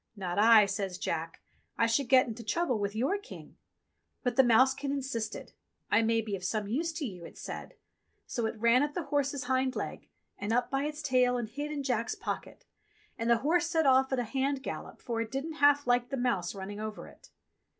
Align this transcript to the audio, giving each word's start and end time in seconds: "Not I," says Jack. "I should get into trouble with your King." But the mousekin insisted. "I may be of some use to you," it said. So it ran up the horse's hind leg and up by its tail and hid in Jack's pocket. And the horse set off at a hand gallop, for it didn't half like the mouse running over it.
"Not 0.15 0.39
I," 0.39 0.65
says 0.65 0.97
Jack. 0.97 1.41
"I 1.77 1.85
should 1.85 2.09
get 2.09 2.25
into 2.25 2.43
trouble 2.43 2.79
with 2.79 2.95
your 2.95 3.19
King." 3.19 3.55
But 4.23 4.35
the 4.35 4.43
mousekin 4.43 4.91
insisted. 4.91 5.51
"I 5.91 6.01
may 6.01 6.21
be 6.21 6.35
of 6.35 6.43
some 6.43 6.67
use 6.67 6.91
to 6.93 7.05
you," 7.05 7.23
it 7.23 7.37
said. 7.37 7.75
So 8.25 8.47
it 8.47 8.57
ran 8.59 8.81
up 8.81 8.95
the 8.95 9.03
horse's 9.03 9.43
hind 9.43 9.75
leg 9.75 10.07
and 10.39 10.51
up 10.51 10.71
by 10.71 10.85
its 10.85 11.03
tail 11.03 11.37
and 11.37 11.47
hid 11.47 11.71
in 11.71 11.83
Jack's 11.83 12.15
pocket. 12.15 12.65
And 13.19 13.29
the 13.29 13.37
horse 13.45 13.67
set 13.67 13.85
off 13.85 14.11
at 14.11 14.17
a 14.17 14.23
hand 14.23 14.63
gallop, 14.63 15.03
for 15.03 15.21
it 15.21 15.29
didn't 15.29 15.57
half 15.61 15.85
like 15.85 16.09
the 16.09 16.17
mouse 16.17 16.55
running 16.55 16.79
over 16.79 17.05
it. 17.07 17.29